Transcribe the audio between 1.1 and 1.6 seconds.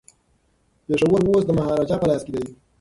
اوس د